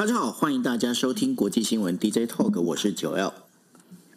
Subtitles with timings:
[0.00, 3.34] 大家好，欢迎大家收听国际新闻 DJ Talk，我是九 L。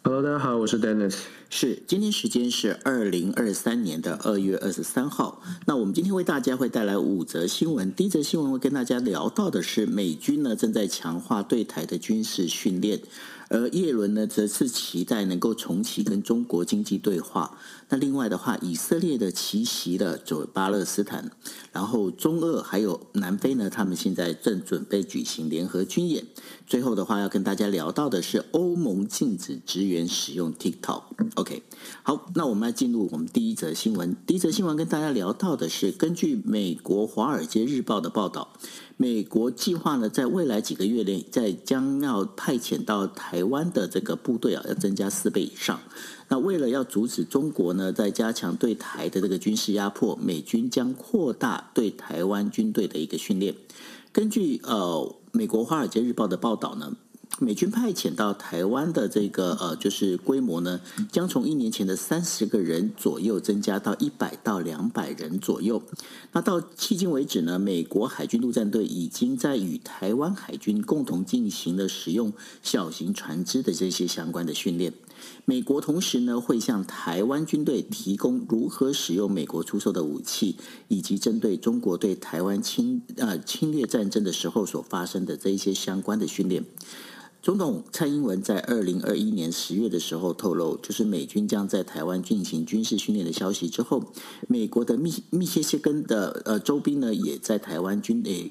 [0.02, 1.16] Hello，大家好，我是 Dennis。
[1.50, 5.42] 是，今天时间是二零二三年的二月二十三号。
[5.66, 7.92] 那我们今天为大家会带来五则新闻。
[7.92, 13.02] 第一则新闻会跟大家聊到的是，美军呢正在强化对台的军事训练。
[13.54, 17.56] 而叶伦呢，则是期待能够重启跟中国经济对话。
[17.88, 21.30] 那另外的话，以色列的奇袭了走巴勒斯坦，
[21.70, 26.24] 然后中俄还有南非呢，他们现在正准备举行联合军演。
[26.66, 31.02] 最后的话，要跟大家聊到的是欧盟禁止职员使用 TikTok。
[31.36, 31.62] OK，
[32.02, 34.16] 好，那我们来进入我们第一则新闻。
[34.26, 38.48] 第一则新闻跟大家聊到的是，根据美国《华尔街日报》的报道。
[38.96, 45.80] 美国计划呢，在未来几个月内，在将要派遣到台湾的这个部队啊，要增加四倍以上。
[46.28, 53.54] 那为了要阻止中国呢，在加强对台的这个军事压迫，美军将扩大对台湾军队的一个训练。
[54.12, 56.96] 根据呃美国《华尔街日报》的报道呢。
[57.40, 65.82] 美军派遣到台湾的这个呃，就是规模呢，将从一年前的三十个人左右增加到一百到两百人左右。
[66.32, 72.32] 那到迄今为止呢，美国海军陆战队已经在与台湾海军共同进行了使用
[72.62, 74.92] 小型船只的这些相关的训练。
[75.44, 86.64] 美国同时呢，会向台湾军队提供如何使用美国出售的武器，以及针对中国对台湾侵呃侵略战争的时候所发生的这一些相关的训练。
[87.44, 94.02] 总统蔡英文在二零二一年十月的时候透露，就是美军将在台湾进行军事训练的消息之后，
[94.48, 98.50] 美国的密密歇根的呃州兵呢，也在台湾军队。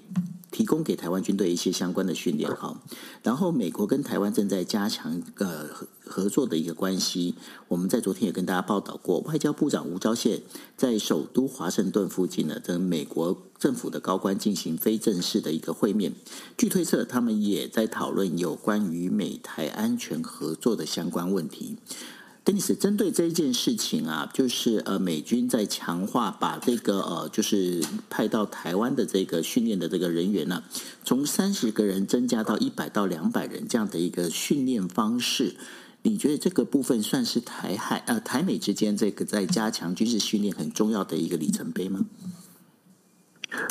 [0.54, 2.78] 提供给台湾军队一些相关的训练，好，
[3.24, 5.68] 然后美国跟台湾正在加强呃
[6.06, 7.34] 合作的一个关系。
[7.68, 10.42] 我们在昨天也跟大家报道过，外交部长吴钊燮
[10.78, 16.14] 在首都华盛顿附近呢，跟美国政府的高官进行非正式的一个会面。
[16.56, 21.78] 据推测，他们也在讨论有关于美台安全合作的相关问题。
[22.46, 30.62] 丹尼斯，针对这一件事情啊，就是呃，美军在强化把这个呃，就是派到台湾的这个训练的这个人员呢、
[31.06, 35.56] 从三十个人增加到一百到两百人这样的一个训练方式，
[36.02, 42.02] 你觉得这个部分算是台海呃台美之间这个在加强军事训练很重要的一个里程碑吗？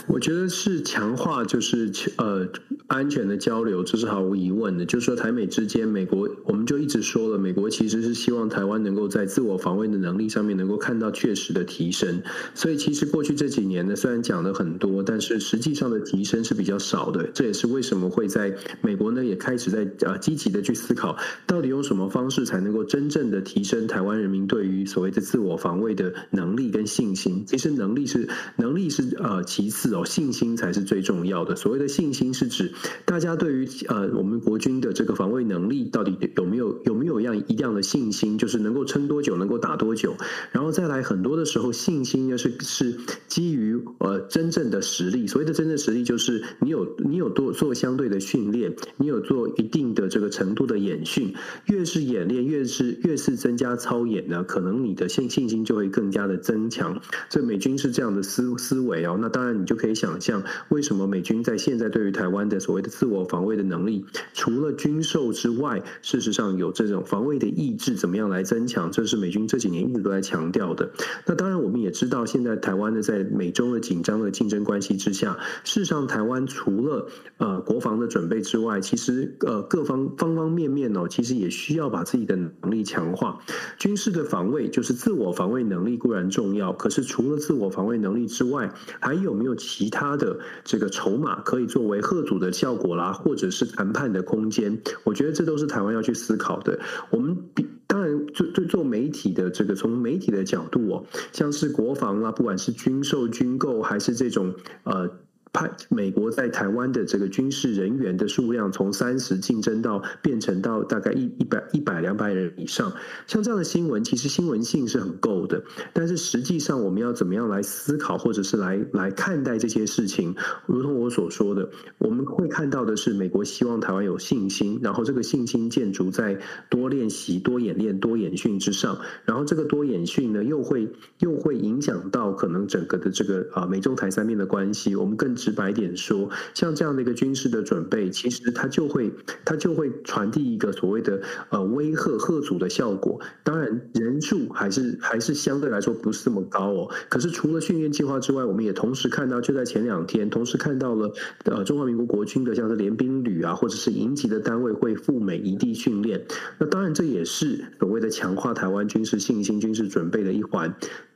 [0.07, 2.47] 我觉得是强化，就是呃
[2.87, 4.85] 安全的交流，这是毫无疑问的。
[4.85, 12.23] 就是说台美之间，美国我们就一直说了，美国其实是希望台湾能够在自我防卫的能力上面能够看到确实的提升。
[12.55, 17.29] 所以其实过去这几年呢，虽然讲了很多，但是实际上的提升是比较少的。
[17.35, 27.45] 这也是为什么会在美国呢也开始在呃积极的去思考，到底用什么方式才能够真正的提升台湾人民对于所谓的自我防卫的能力跟信心。
[27.47, 29.72] 其实能力是能力是呃其。
[29.73, 31.57] 四哦，信心才是最重要的。
[31.57, 32.71] 所谓的信心是指
[33.07, 40.15] 大家对于呃我们国军的这个防卫能力到底有没有有没有样一样的信心，就是能够撑多久，能够打多久。
[40.51, 42.95] 然后再来很多的时候，信心呢是是
[43.27, 45.27] 基于呃真正的实力。
[45.27, 51.33] 所谓的真正实力，就是你有你有多做相对的训练，你有做一定的这个程度的演训。
[51.67, 57.01] 越是演练，越是越是增加操演呢，可能你的信信心就会更加的增强。
[57.31, 59.17] 所以美军是这样的思思维哦。
[59.19, 59.62] 那当然。
[59.63, 68.91] 你就可以想象，为什么美军在现在对于台湾的所谓的自我防卫的能力，除了军售之外，事实上有这种防卫的意志，怎么样来增强？
[68.91, 70.91] 这是美军这几年一直都在强调的。
[71.27, 77.07] 那当然，我们也知道，现在台湾呢，在美中的紧张的竞争关系之下，事实上，台湾除了
[77.37, 83.39] 呃国防的准备之外，其实呃各方方方面面哦，其实也需要把自己的能力强化。
[83.79, 88.69] 军事的防卫就是自我防卫能力固然重要，可是除了自我防卫能力之外，
[88.99, 89.52] 还有没有？
[89.57, 96.79] 其他的这个筹码可以作为贺组的效果啦，或者是谈判的空间，我觉得这都是台湾要去思考的。
[97.11, 104.55] 我们比当然做做做媒体的这个，从媒体的角度哦，像是国防啊，不管是军售、军购，还是这种
[104.85, 105.11] 呃。
[105.53, 112.91] 派美国在台湾的这个军事人员的数量从三十竞争到变成到大概一一百一百两百人以上，
[113.27, 115.63] 像这样的新闻，其实新闻性是很够的。
[115.93, 120.35] 但是实际上，我们要怎么样来思考，或者是来来看待这些事情？
[120.67, 126.39] 如同我所说的，我们会看到的是，美国希望台湾有信心，然后这个信心建筑在
[126.71, 130.89] 多练习、多演练、多演训之上，然后这个多演训呢，又会
[131.19, 134.97] 又会影响到可能整个的这个啊美中台三面的关系。
[134.97, 139.13] 我们更直白点说，像这样的一个军事的准备，其实它就会
[139.45, 143.21] 它就会传递一个所谓的呃威吓吓阻的效果。
[143.43, 146.89] 当然人数还是还是相对来说不是这么高哦。
[147.09, 151.13] 可是除了训练计划之外，我们也同时看到，就在前两天，同时看到了
[151.47, 156.25] 呃中华民国国军的像是联兵旅啊，或者是营级的单位会赴美一地训练。
[156.59, 160.73] 那当然这也是所谓的强化台湾军事信心、军事准备的一环。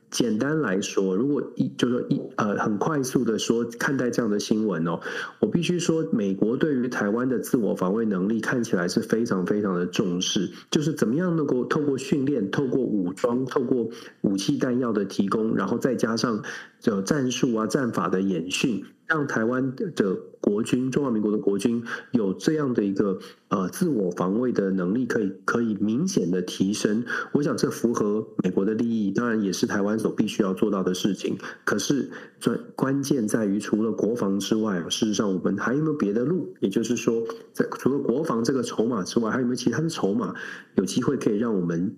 [0.09, 4.99] 简单来说，如果一就是说一呃很快速的说看待这样的新闻哦，
[5.39, 13.89] 我必须说，美国对于台湾的自我防卫能力看起来是非常非常的重视，就是怎么样能够透过训练、透过武装、透过
[14.21, 16.41] 武器弹药的提供，然后再加上
[16.79, 18.85] 这战术啊、战法的演训。
[19.07, 23.17] 让台湾的国军，中华民国的国军有这样的一个
[23.47, 27.03] 呃自我防卫的能力，可以可以明显的提升。
[27.31, 31.37] 我想这符合美国的利益，当然也是台湾所必须要做到的事情。
[31.65, 32.09] 可是
[32.43, 36.53] 关关键在于，除了国防之外啊，事实上我们还有没有别的路？
[36.59, 37.23] 也就是说，
[37.53, 40.33] 在除了国防这个筹码之外，还有没有其他的筹码，
[40.75, 41.95] 有机会可以让我们？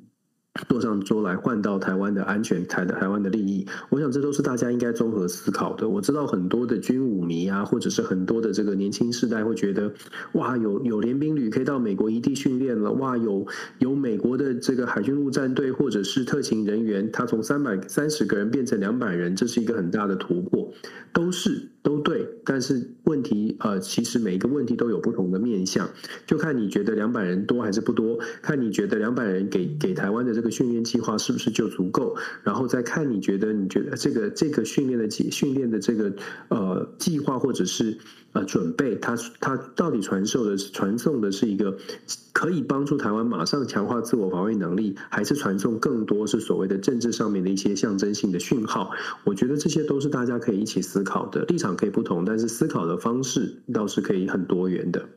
[0.67, 5.87] 坐上桌来换到台湾的安全，台的台湾的利益，我想这都是大家应该综合思考的。
[5.87, 9.91] 我知道很多的军武迷啊，或者是很多的这个年轻世代会觉得，
[10.33, 13.45] 哇，有有联兵旅可以到美国一地训练了，哇，有
[13.77, 20.71] 有美国的这个海军陆战队或者是特勤人员，他从三百三十个人变成两百人，这是一个很大的突破，
[21.13, 21.69] 都是。
[21.81, 25.89] 都对，但是问题呃，其实每一个问题都有不同的面向，
[26.25, 36.13] 就看你觉得两百人多还是不多，看你觉得两百人给给台湾的这个训练计划是不是就足够，然后再看你觉得你觉得这个这个训练的计训练的这个
[36.49, 37.97] 呃计划或者是。
[38.33, 41.75] 呃，准备他他到底传授的是传送的是一个
[42.31, 48.91] 可以帮助台湾马上强化自我防卫能力，还是传送更多是所谓的政治上面的一些象征性的讯号？
[49.23, 55.09] 我觉得这些都是大家可以一起思考的，立场可以不同，但是思考的方式倒是可以很多元的。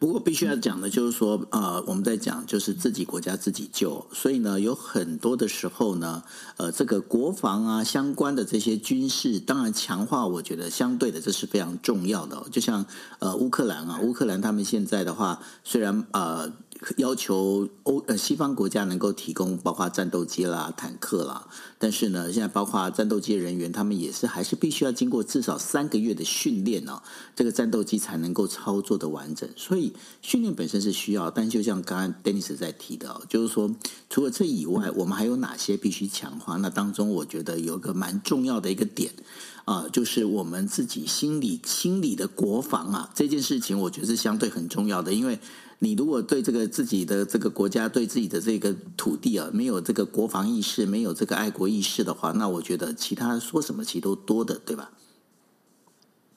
[0.00, 6.22] 不过必须要讲的，就是说，呃，我们在讲就是自己国家自己救，所以呢，有很多的时候呢，
[6.56, 12.42] 呃，这个国防啊相关的这些军事，当然强化，我觉得相对的这是非常重要的。
[12.50, 12.86] 就像
[13.18, 16.50] 呃乌克兰啊，乌克兰他们现在的话，虽然呃。
[16.96, 21.46] 要求欧呃西方国家能够提供包括战斗机啦、坦克啦，
[21.78, 27.02] 但是呢，现在包括战斗机人员，他们也是还是必须要经过至少三个月的训练呢，
[27.36, 29.46] 这个战斗机才能够操作的完整。
[29.56, 29.92] 所以
[30.22, 33.70] 训练本身是需要，但就像刚刚 Dennis 在提的，就是说
[34.08, 36.56] 除了这以外，我们还有哪些必须强化？
[36.56, 39.12] 那当中我觉得有一个蛮重要的一个点
[39.66, 45.38] 啊，就是我们自己心里心理的国防啊，这件事情我觉得是相对很重要的，因为。
[45.82, 54.92] 你如果对这个自己的这个国家、对自己的这个土地啊，没有这个国防意识，没有这个爱国意识的话，那我觉得其他说什么其实都多的，对吧？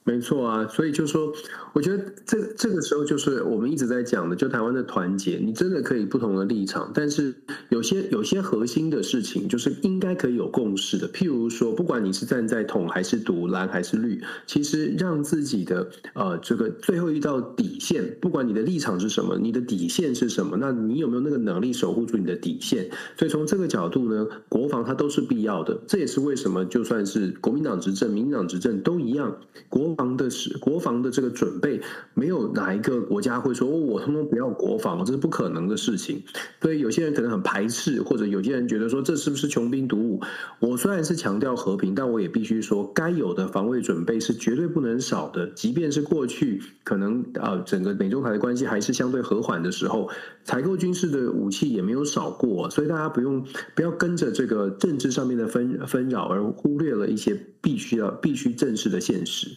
[0.05, 1.31] 没错啊，所以就说，
[1.71, 7.33] 我觉得这这个时候就是我们一直在讲的，就台湾的团结，你真的可以不同的立场，但是
[7.69, 11.07] 有些有些核心的事情，就是应该可以有共识的。
[11.07, 22.89] 譬如说，不管你是站在统还是独、蓝还是绿，其实让自己的呃这个最后一道底线，不管你的立场是什么，你的底线是什么，那你有没有那个能力守护住你的底线？
[23.17, 25.79] 所以从这个角度呢，国防它都是必要的。
[25.87, 29.37] 这也是为什么就算是国民党执政、民进党执政都一样，
[29.69, 29.92] 国。
[29.95, 31.79] 国防的是国防的这个准备，
[32.15, 36.23] 没有哪一个国家会说，哦，我通通不要国防，这是不可能的事情。
[36.61, 40.19] 所以有些人可能很排斥，或者有些人觉得说，这是不是穷兵黩武？
[40.59, 45.47] 我虽然是强调和平，但我也必须说，该有的防卫准备是绝对不能少的。
[45.51, 50.09] 即便是过去可能，呃，整个美中台的关系还是相对和缓的时候，
[50.43, 52.67] 采购军事的武器也没有少过。
[52.71, 53.45] 所以大家不用
[53.75, 59.49] 不要跟着这个政治上面的纷纷扰而忽略了一些必须要必须正视的现实。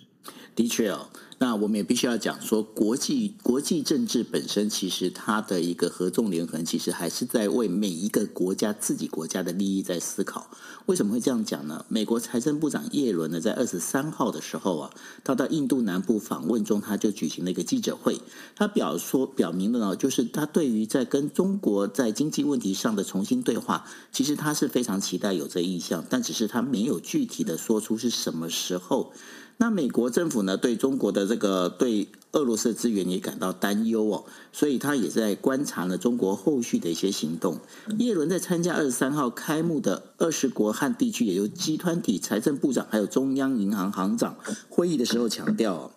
[0.57, 10.49] 的确哦，那我们也必须要讲说，国际国际政治本身其实它的一个合纵连横，其实还是在为每一个国家自己国家的利益在思考。
[10.87, 11.85] 为什么会这样讲呢？
[11.91, 14.91] 美国财政部长耶伦呢，在二十三号的时候啊，
[15.23, 18.19] 他到印度南部访问中，他就举行了一个记者会，
[18.55, 29.13] 他表说表明了呢，就是他对于在跟中国在经济问题上的重新对话，其实他是非常期待有这意向，但只是他没有具体的说出是什么时候。
[29.59, 37.59] 那美国政府呢，对中国的这个对俄罗斯的资源也感到担忧哦，所以他也在观察了中国后续的一些行动。
[37.99, 44.37] 叶伦在参加二十三号开幕的二十国和地区，也就集团体财政部长还有中央银行行长
[44.69, 45.91] 会议的时候强调哦。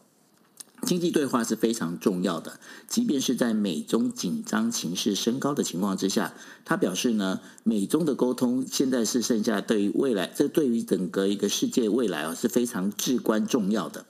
[0.83, 6.33] 经济对话是非常重要的，即便是在美中紧张情势升高的情况之下，
[6.63, 14.05] 他表示呢，美中的沟通现在是剩下对于未来，这对于整个一个世界未来啊是非常至关重要的。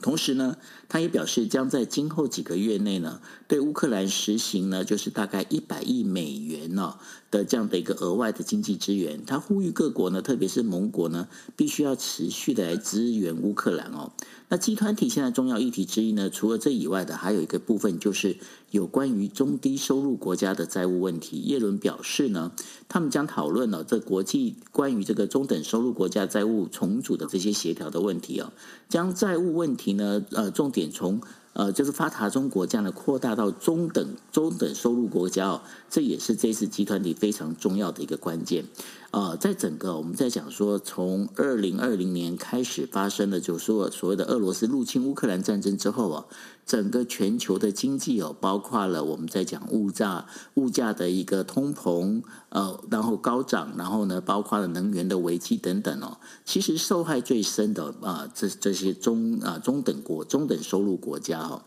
[0.00, 0.56] 同时呢，
[0.92, 6.98] 他也表示将在今后几个月内呢，对乌克兰实行呢，就是大概一百亿美元呢
[7.30, 9.24] 的这样的一个额外的经济支援。
[9.24, 14.12] 他呼吁各国呢，特别是盟国呢，必须要持续的来支援乌克兰哦。
[14.50, 18.36] 那集团体现在重要议题之一呢，除了这以外的，还有一个部分就是
[18.70, 21.38] 有关于中低收入国家的债务问题。
[21.38, 22.52] 叶伦表示呢，
[22.86, 28.52] 他们将讨论了这国际关于这个中等收入国家债务重组的这些协调的问题哦，
[28.90, 31.20] 将债务问题呢，呃，重点从。
[31.54, 35.60] 呃，就是发达中国这样的扩大到中等中等收入国家哦，
[35.90, 38.64] 这也是这次集团里非常重要的一个关键。
[39.10, 46.24] 呃，在整个我们在讲说，从二零二零年开始发生的，就是说所谓的俄罗斯入侵乌克兰战争之后啊。
[46.64, 56.18] 整个全球的经济哦，包括了我们在讲物价、物价的一个通膨，呃，然后高涨，然后呢，包括了能源的危机等等哦。
[56.44, 61.62] 其实受害最深的啊，这这些中啊中等国、中等收入国家哦。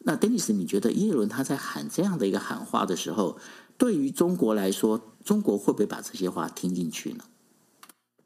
[0.00, 3.36] 那 Dennis，你觉得叶伦他在喊这样的一个喊话的时候，
[3.76, 7.24] 对于中国来说，中国会不会把这些话听进去呢？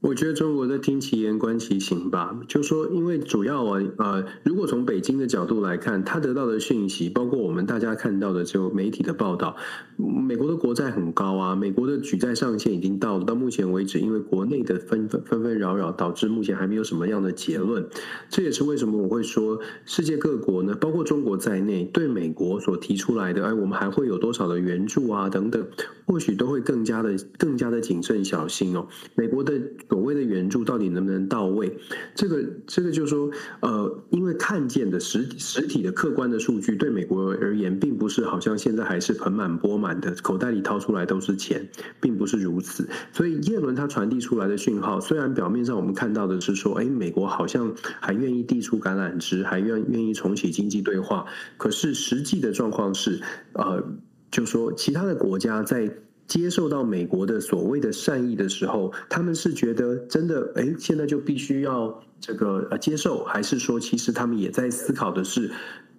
[0.01, 9.55] 我觉得中国在听其言观其行吧，就说因为主要啊，呃，如果从北京的角度来看，他得到的讯息，包括我们大家看到的就媒体的报道，
[9.99, 17.87] 美国的国债很高啊，美国的举债上限已经到了，到目前为止，因为国内的纷纷纷纷扰扰，导致目前还没有什么样的结论。
[18.31, 25.63] 这也是为什么我会说，世界各国呢，包括中国在内，对美国所提出来的，哎，我们还会有多少的援助啊，等等，
[26.07, 28.87] 或许都会更加的更加的谨慎小心哦。
[29.15, 29.61] 美国的。
[29.91, 31.77] 所谓的援助到底能不能到位？
[32.15, 33.29] 这个这个就是说，
[33.61, 41.69] 呃，因为看见的实实体的客观的数据，对美国而言，并不是好像现在还是盆满钵满的，口袋里掏出来都是钱，
[42.01, 42.89] 并不是如此。
[43.13, 53.21] 所以叶伦他传递出来的讯号，虽然表面上我们看到的是说，哎，美国好像还愿意递出橄榄枝，还愿愿意重启经济对话，可是实际的状况是，
[53.55, 53.83] 呃，
[54.31, 55.93] 就说其他的国家在。
[56.31, 65.51] 接受到美国的所谓的善意的时候，他们是觉得真的，哎，现在就必须要这个呃接受，还是说其实他们也在思考的是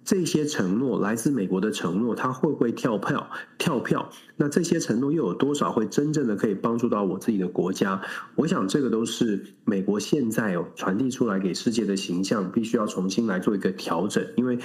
[0.02, 3.28] 这些承诺来自美国的承诺，他会不会跳票？
[3.58, 4.08] 跳票？
[4.36, 8.00] 那这些承诺又有多少会真正的可以帮助到我自己的国家？
[8.34, 14.58] 我想这个都是美国现在哦传递出来给世界的形象，必须要重新来做一个调整，因为。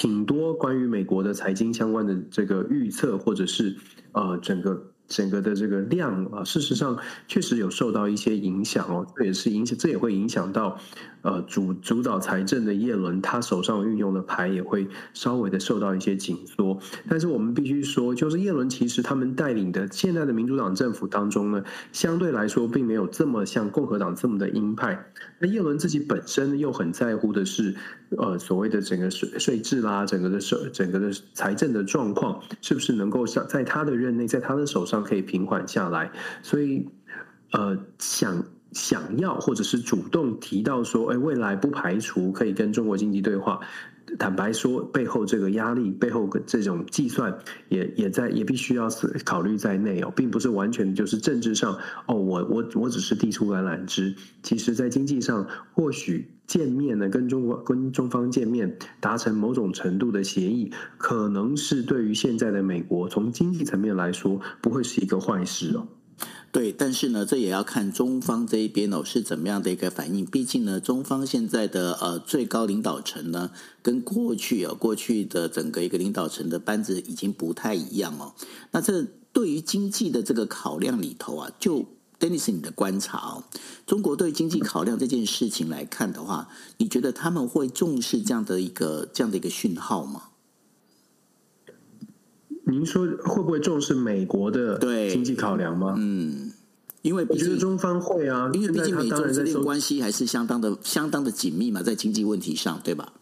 [0.00, 3.76] 挺多关于美国的财经相关的这个预测，或者是
[4.12, 6.96] 呃整个整个的这个量啊，事实上
[7.26, 10.78] 确实有受到一些影响哦，这也是影响，这也会影响到。
[11.22, 16.78] 呃，主主导财政的叶伦，他手上运用的牌也会稍微的受到一些紧缩。
[17.08, 25.12] 但是我们必须说，就是叶伦其实他们带领的现在的民主党政府当中呢，相对来说并没有这么像共和党这么的鹰派。
[25.40, 27.74] 那叶伦自己本身又很在乎的是，
[28.16, 36.10] 呃，所谓的整个税税制啦，整个的税，整个的财政的状况，是不是能够像在他的任内，在他的手上可以平缓下来？
[36.42, 36.88] 所以，
[37.52, 38.44] 呃，想。
[38.72, 43.58] 想要或者是主动提到说，哎，未来不排除可以跟中国经济对话。
[44.18, 47.38] 坦白说，背后这个压力，背后这种计算
[47.70, 48.86] 也，也在也必须要
[49.24, 54.14] 考虑在内哦，并不是完全就是政治上哦，我我我只是递出橄榄枝。
[54.42, 65.86] 其实，在经济上，或许见面呢，跟中国跟中方见面，达成某种程度的协议，可能是对于现在的美国，从经济层面来说，不会是一个坏事哦。
[66.50, 70.24] 对，但是呢，这也要看中方这一边哦是怎么样的一个反应。
[70.24, 73.50] 毕竟呢，中方现在的呃最高领导层呢，
[73.82, 78.32] 跟过去啊、哦、过去的整个一个领导层的班子已经不太一样哦。
[78.72, 81.84] 那这对于经济的这个考量里头啊，就
[82.18, 83.44] Dennis 你的观察哦，
[83.86, 86.48] 中国对经济考量这件事情来看的话，
[86.78, 90.22] 你觉得他们会重视这样的一个这样的一个讯号吗？
[92.66, 95.94] 您说会不会重视美国的经济考量吗？
[95.96, 96.52] 嗯，
[97.02, 103.12] 因为我觉得中方会啊，因为毕竟美中之间关系还是相当的、相当的紧密嘛，在经济问题上，对吧？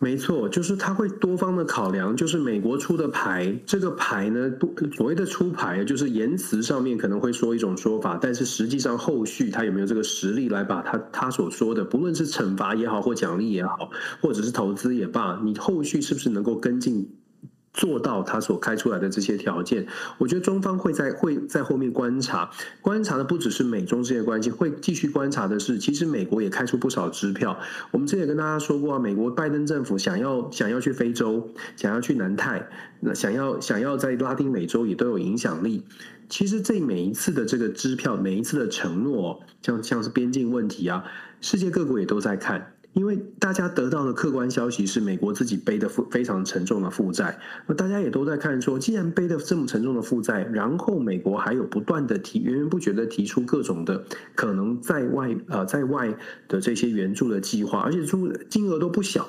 [0.00, 4.48] 没错，就是他会多方的考量，就是美国出的牌，这个牌呢，
[4.96, 13.90] 所谓的出牌，就是言辞上面可能会说一种说法，但是实际上后续他有没有这个实力来把他他所说的，不论是惩罚也好，或奖励也好，
[14.20, 17.17] 或者是投资也罢，你后续是不是能够跟进？
[17.72, 19.86] 做到他所开出来的这些条件，
[20.18, 27.58] 我觉得中方会在会在后面观察，观察的不只是美中之间的关系，会继续观察的是，其实美国也开出不少支票。
[27.90, 32.68] 我们之前也跟大家说过啊，美国拜登政府想要想要去非洲，想要去南太，
[33.00, 35.84] 那想要想要在拉丁美洲也都有影响力。
[36.28, 41.04] 其实这每一次的这个支票，每一次的承诺，像像是边境问题啊，
[41.40, 42.74] 世界各国也都在看。
[42.98, 47.38] 因为大家得到的客观消息是美国自己背的负非常沉重的负债，
[47.68, 56.12] 那大家也都在看说，既然背的这么沉重的负债，然后美国还有不断的提源源不绝的提出各种的可能在外呃在外
[56.48, 59.24] 的这些援助的计划，而且出金额都不小，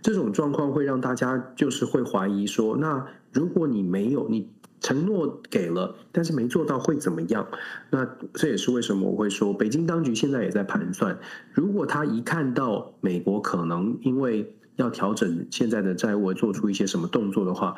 [0.00, 4.48] 这种状况会让大家就是会怀疑说，那如果你没有你。
[4.80, 7.46] 承诺给了，但是没做到会怎么样？
[7.90, 11.18] 那这也是为什么我会说，北京当局现在也在盘算，
[11.52, 17.74] 如果他一看到美国可能因为要调整现在的债务，做出一些什么动作的话，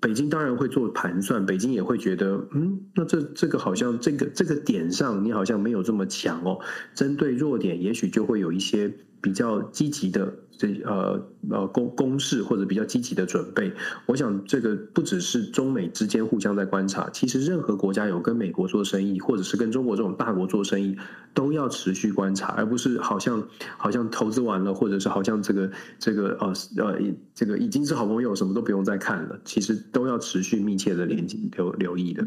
[0.00, 1.44] 北京当然会做盘算。
[1.44, 6.60] 北京也会觉得，嗯，那这这个好像这个这个点上，你好像没有这么强哦。
[6.94, 8.92] 针对弱点，也许就会有一些。
[9.20, 13.72] 比较积极的这呃呃攻攻势或者比较积极的准备，
[14.06, 20.96] 我想这个不只是中美之间互相在观察，其实任何国家有跟美国做生意，或者是跟中国这种大国做生意，
[21.32, 23.46] 都要持续观察，而不是好像
[23.76, 26.98] 好像投资完了，或者是好像这个这个呃呃
[27.32, 32.26] 这个已经是好朋友，什么都不用再看了，其实都要持续密切的连接留留意的。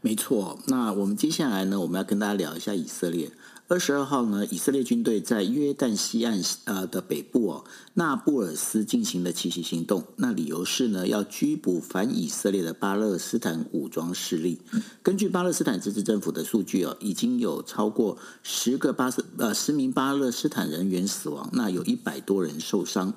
[0.00, 3.30] 没错，那我们接下来呢，我们要跟大家聊一下以色列。
[3.68, 10.04] 二十二号呢，以色列军队在约旦西岸呃的北部哦，纳布尔斯进行了奇袭行动。
[10.14, 14.60] 那理由是呢，要拘捕反以色列的巴勒斯坦武装势力。
[15.02, 23.14] 根据巴勒斯坦自治政府的数据哦，已经有超过十个巴斯呃十名巴勒斯坦人员死亡，那有一百多人受伤。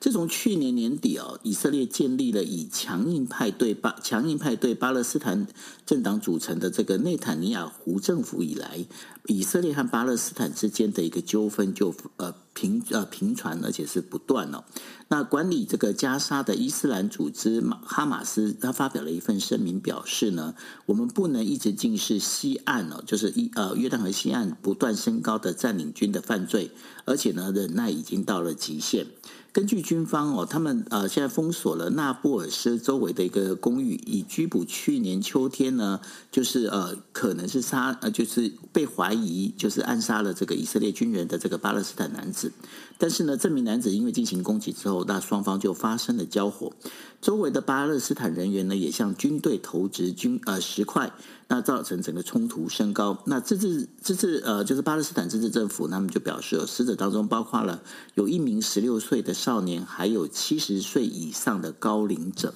[0.00, 5.46] 自从去年年底哦，以色列建立了以强硬派对巴强硬派对巴勒斯坦
[5.86, 8.84] 政党组成的这个内塔尼亚胡政府以来，
[9.26, 14.64] 以色列和巴勒斯坦之间的一个纠纷就呃频呃频传，而且是不断哦。
[15.08, 20.54] 那管理这个加沙的伊斯兰组织马哈马斯，他发表了一份声明，表示呢，
[20.86, 26.72] 我们不能一直近视西岸哦，就是一呃约旦河西岸不断升高的占领军的犯罪，
[27.04, 29.06] 而且呢，忍耐已经到了极限。
[29.52, 42.50] 根据军方哦，他们呃现在封锁了纳布尔斯周围的一个公寓，以拘捕去年秋天呢，就是呃可能是杀呃就是被怀疑就是暗杀了这个以色列军人的这个巴勒斯坦男子。
[42.98, 46.72] 但是呢，这名男子因为进行攻击之后，那双方就发生了交火。
[47.20, 51.12] 周围的巴勒斯坦人员呢，也向军队投掷军呃石块，
[51.46, 53.16] 那造成整个冲突升高。
[53.26, 57.80] 那这次这次呃，就是巴勒斯坦自治政府，他们就表示，死者当中包括了
[58.14, 62.52] 有一名十六岁的少年，还有七十岁以上的高龄者。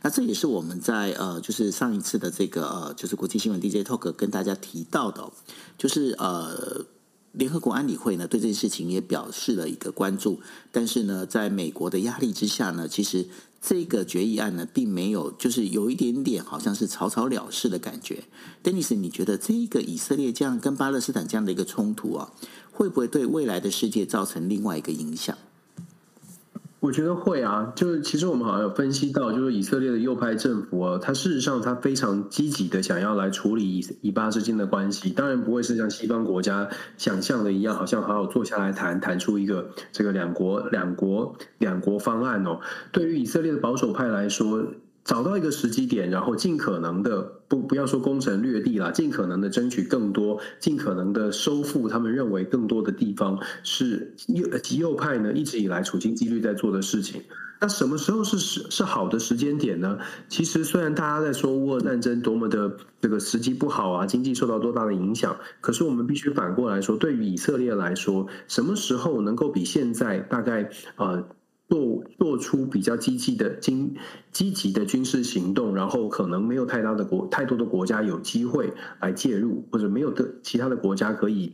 [0.00, 5.30] 那这也是我们在呃，就是上一次的这个呃，就是国际新闻 DJ Talk 跟大家提到的，
[5.76, 6.86] 就是呃。
[7.36, 10.40] 联合国安理会呢，对这件事情也表示了一个关注，
[10.72, 13.26] 但是呢，在美国的压力之下呢，其实
[13.60, 18.24] 这个决议案呢，并没有，就是有一点点好像是草草了事的感觉。
[18.62, 22.32] 丹尼斯你觉得这个以色列这样跟巴勒斯坦这样的一个冲突啊，
[22.72, 25.36] 会不会对未来的世界造成另外一个影响？
[26.86, 42.60] 我觉得会啊，就是其实我们好像有分析到，就是以色列的右派政府啊，他事实上他非常积极的想要来处理以以巴之间的关系，当然不会是像西方国家想象的一样，好像好好坐下来谈谈出一个这个两国两国两国方案哦。
[42.92, 44.64] 对于以色列的保守派来说。
[45.06, 57.22] 找到一个时机点，然后尽可能的不不要说攻城略地了，尽可能的争取更多，尽可能的收复他们认为更多的地方，是右极右派呢一直以来处心积虑在做的事情。
[57.60, 59.96] 那什么时候是是是好的时间点呢？
[60.28, 71.24] 其实虽然大家在说乌俄战争多么的这个时机不好啊，经济受到多大的影响，可是我们必须反过来说，对于以色列来说，什么时候能够比现在大概呃？
[71.68, 73.96] 做做出比较积极的、经
[74.30, 81.52] 积极的军事行动，然后可能没有太大的国、太多的国家有机会来介入，或者没有的其他的国家可以，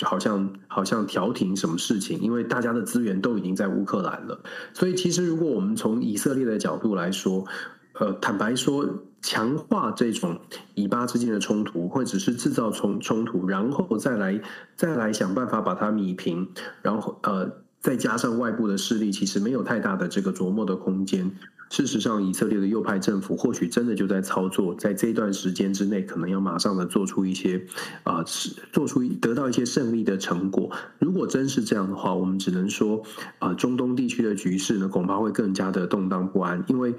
[0.00, 4.40] 好像好像调停什么事情，因为大家的资源都已经在乌克兰了。
[4.72, 7.44] 所以，其实如果我们从以色列的角度来说，
[8.00, 8.88] 呃，坦白说，
[9.20, 10.40] 强化这种
[10.74, 14.40] 以巴之间的冲突，或者是制造冲冲突，然后再来
[14.74, 16.48] 再来想办法把它弭平，
[16.80, 17.59] 然后呃。
[17.80, 21.30] 再加上外部的势力，其实没有太大的这个琢磨的空间。
[21.70, 27.64] 事实上，以色列的右派政府或许真的就在操作，在这段时间之内，可能要马上的做出一些
[28.02, 28.24] 啊、呃，
[28.72, 30.68] 做出得到一些胜利的成果。
[30.98, 33.02] 如果真是这样的话，我们只能说
[33.38, 36.64] 啊、中东地区的局势呢，恐怕会更加的动荡不安。
[36.66, 36.92] 因为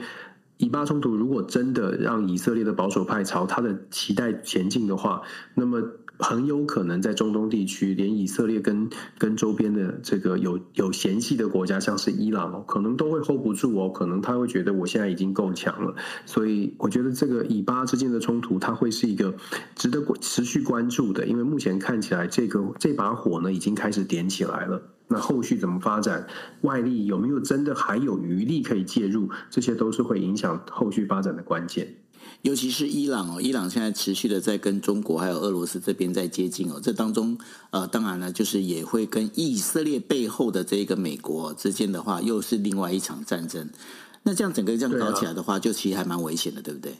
[0.55, 5.21] 以巴冲突如果真的让以色列的保守派朝他的期待前进的话，
[5.53, 5.83] 那么。
[6.21, 13.89] 很有可能在中东地区，连以色列跟跟周边的这个有有嫌隙的国家，像是伊朗哦，可能都会 hold 不住哦。
[13.89, 15.93] 可能他会觉得我现在已经够强了，
[16.25, 19.33] 所以我觉得这个以巴之间的冲突，它会是一个
[19.75, 21.25] 值得持续关注的。
[21.25, 24.81] 因为目前看起来，这个这把火呢已经开始点起来了。
[25.07, 26.25] 那后续怎么发展？
[26.61, 29.29] 外力有没有真的还有余力可以介入？
[29.49, 31.95] 这些都是会影响后续发展的关键。
[32.41, 37.37] 尤其是伊朗哦，伊朗现在持续的在跟中国还有俄罗斯这边在接近哦，这当中
[37.69, 43.69] 呃，当然了，就是也会跟以色列背后的这个美国之间的话，又是另外一场战争。
[44.23, 46.95] 那这样整个这样搞起来的话，就其实还蛮危险的，对不对？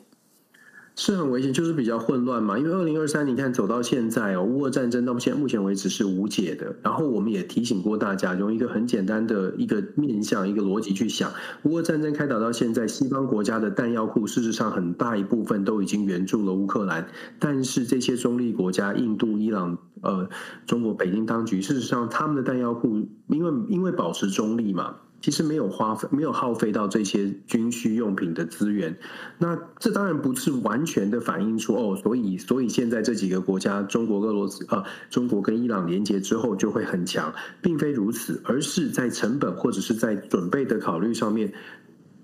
[1.03, 2.59] 是很危险，就是比较混乱嘛。
[2.59, 6.75] 因为二零二三，你看走到现在哦，乌俄战争到现目前为止是无解的。
[6.83, 11.33] 然后我们也提醒过大家，用一个很简单的一个面向、一个逻辑去想，
[11.63, 17.07] 乌俄战争开打到现在，西方国家的弹药库事实上很大一部分都已经援助了乌克兰。
[17.39, 20.29] 但是这些中立国家，印度、伊朗、呃，
[20.67, 24.97] 中国北京当局，事实上他们的弹药库，因为因为保持中立嘛。
[25.21, 28.97] 其实没有花费，没有耗费到这些军需用品的资源。
[29.37, 41.53] 那这当然不是完全的反映出哦，所以所以现在这几个国家，中国、俄罗斯啊、中国跟伊朗连接之后就会很强，并非如此，而是在成本或者是在准备的考虑上面，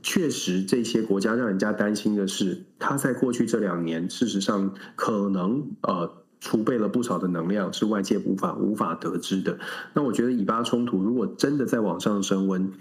[0.01, 6.23] 确实这些国家让人家担心的是，他在过去这两年，事实上可能呃。
[6.39, 9.57] 储备了不少的能量，是外界无法无法得知的。
[9.93, 12.71] 那我觉得以巴冲突如果真的在往上升温，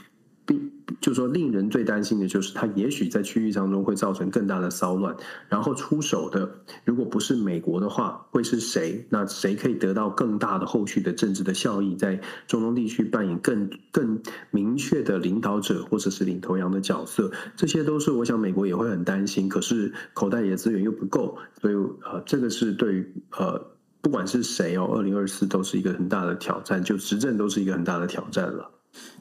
[1.01, 5.15] 就说令人最担心的就是，它也许在区域当中会造成更大的骚乱。
[5.49, 6.51] 然后出手的，
[6.85, 9.07] 如果不是美国的话，会是谁？
[9.09, 17.31] 那谁可以得到更大的后续的政治的效益，在中东地区扮演更更明确的领导者或者是领头羊的角色？
[17.55, 19.49] 这些都是我想美国也会很担心。
[19.49, 23.61] 可是口袋里的资源又不够，所以呃，这个是对于呃，
[24.01, 28.71] 不管是谁哦，二零二四都是一个很大的挑战，就执政都是一个很大的挑战了。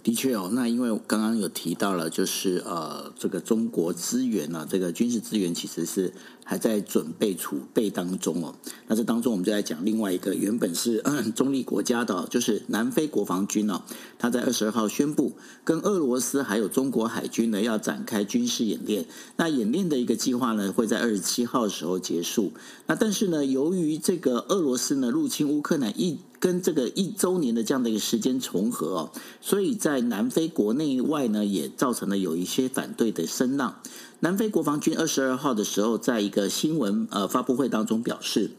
[0.05, 6.13] 的确哦，那因为刚刚有提到了，就是呃，这个中国资源呢、啊，这个军事资源其实是
[6.43, 8.53] 还在准备储备当中哦。
[8.87, 11.01] 那这当中我们就来讲另外一个原本是
[11.35, 13.81] 中立国家的，就是南非国防军哦，
[14.19, 19.07] 他在二十二号宣布跟俄罗斯还有中国海军呢要展开军事演练。
[19.37, 22.51] 那演练的一个计划呢会在二十七号时候结束。
[22.85, 33.79] 那但是呢，由于这个俄罗斯呢入侵乌克兰一跟这个一周年的这样的一个时间重合哦，所以在在南非国内外呢，也造成了有一些反对的声浪。
[34.19, 38.51] 南非国防军二十二号的时候，在一个新闻呃发布会当中表示，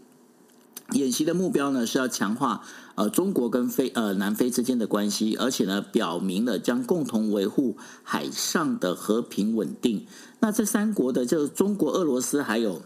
[0.93, 2.63] 演习的目标呢是要强化
[2.95, 10.07] 呃中国跟非呃南非之间的关系，而且呢表明了将共同维护海上的和平稳定。
[10.41, 12.81] 那这三国的就中国、俄罗斯还有。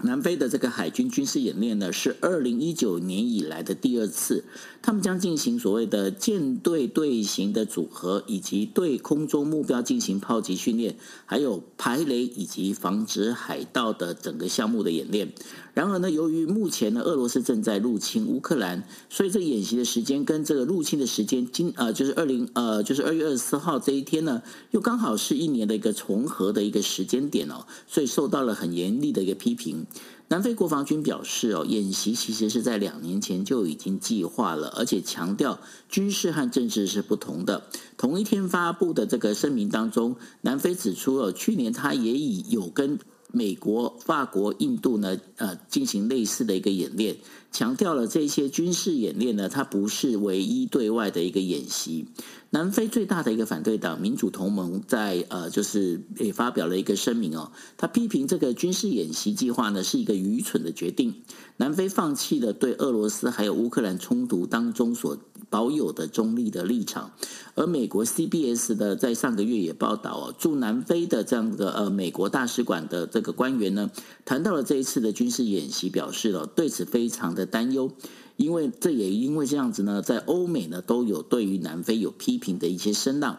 [0.00, 4.44] 南非的这个海军军事演练呢，是二零一九年以来的第二次。
[4.80, 15.32] 他们将进行所谓的舰队队形的组合，以及对空中目标进行炮击训练，还有排雷以及防止海盗的整个项目的演练。
[15.74, 29.86] 然而呢，由于目前呢，俄罗斯正在入侵乌克兰，所以这个演习的时间跟这个入侵的时间，今呃就是二零呃就是二月二十四号这一天呢，又刚好是一年的一个重合的一个时间点哦，所以受到了很严厉的一个批评。
[30.28, 37.64] 南非国防军表示哦，演习其实是在两年前就已经计划了，而且强调军事和政治是不同的。
[37.96, 42.98] 同一天发布的这个声明当中，南非指出了去年他也已有跟。
[43.30, 47.14] 美国、法国、印度呢，呃，进行类似的一个演练，
[47.50, 52.06] 强调了这些军事演练呢，它不是唯一对外的一个演习。
[52.50, 61.14] 南非最大的一个反对党民主同盟在呃，就是也发表了一个声明哦，他批评这个军事演习计划呢是一个愚蠢的决定。
[61.58, 65.18] 南非放弃了对俄罗斯还有乌克兰冲突当中所
[65.50, 67.12] 保有的中立的立场，
[67.54, 73.90] 而美国 CBS 的在上个月也报道哦，驻南非的这样的呃美国大使馆的这个官员呢，
[74.24, 77.90] 谈到了这一次的军事演习，表示了对此非常的担忧，
[78.36, 83.38] 因为这也因为这样子呢，在欧美呢都有对于南非有批评的一些声浪。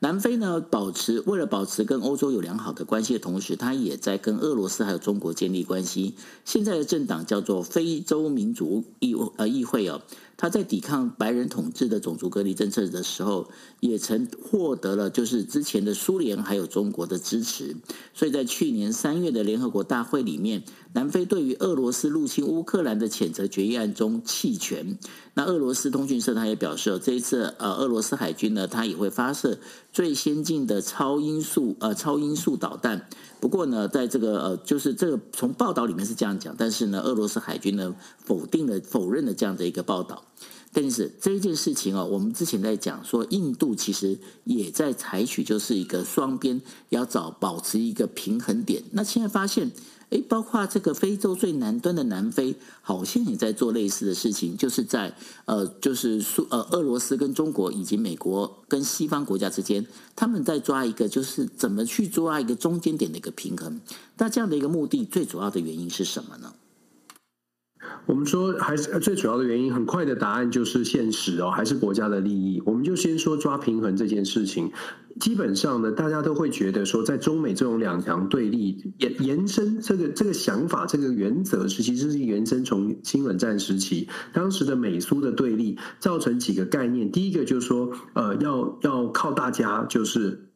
[0.00, 6.14] 南非呢，保持为了保持跟欧洲有良好的关系的同时，他也在跟俄罗斯还有中国建立关系。
[6.44, 10.02] 现在的政党叫做非洲民主议呃议会哦。
[10.40, 13.48] 他在抵抗白人统治的种族隔离政策的时候，
[13.80, 17.74] 也曾获得了就是之前的苏联还有中国的支持。
[18.14, 24.96] 所以在去年三月的联合国大会里面，南非对于俄罗斯入侵乌克兰的谴责决议案中弃权。
[25.34, 29.58] 那俄罗斯通讯社他也表示，这一次呃，俄罗斯海军呢，他也会发射
[29.92, 33.08] 最先进的超音速呃超音速导弹。
[33.40, 37.92] 不过呢，在这个呃，就是这个从报道里面是这样讲，但是呢，俄罗斯海军呢
[38.24, 40.22] 否定了、否认了这样的一个报道。
[40.72, 48.82] 但是这一件事情哦，我们之前在讲说，印度其实也在采取就是一个双边要找保持一个平衡点。
[48.92, 49.70] 那现在发现。
[50.10, 63.78] 诶，包括这个非洲最南端的南非，好像也在做类似的事情，就是在呃，就是苏呃，俄罗斯跟中国以及美国跟西方国家之间，他们在抓一个，就是怎么去抓一个中间点的一个平衡。
[64.16, 66.54] 那这样的一个目的，最主要的原因是什么呢？
[68.06, 72.62] 我们说，还是最主要的原因，很快的答案就是现实哦，还是国家的利益。
[72.64, 74.70] 我们就先说抓平衡这件事情。
[75.20, 87.10] 基本上呢，大家都会觉得说，在中美这种两强对立延延伸这个这个想法，这个原则是其实是延伸从新冷战时期，当时的美苏的对立造成几个概念。
[87.10, 90.47] 第一个就是说，呃，要要靠大家，就是